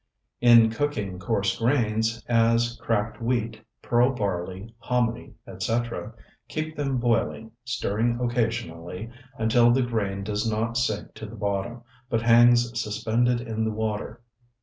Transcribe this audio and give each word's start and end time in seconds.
In 0.39 0.71
cooking 0.71 1.19
coarse 1.19 1.59
grains, 1.59 2.23
as 2.27 2.75
cracked 2.81 3.21
wheat, 3.21 3.61
pearl 3.83 4.13
barley, 4.15 4.73
hominy, 4.79 5.35
etc., 5.45 6.13
keep 6.47 6.75
them 6.75 6.97
boiling, 6.97 7.51
stirring 7.65 8.19
occasionally 8.19 9.11
until 9.37 9.69
the 9.69 9.83
grain 9.83 10.23
does 10.23 10.49
not 10.49 10.75
sink 10.75 11.13
to 11.13 11.27
the 11.27 11.35
bottom, 11.35 11.83
but 12.09 12.23
hangs 12.23 12.81
suspended 12.81 13.41
in 13.41 13.63
the 13.63 13.69
water. 13.69 14.23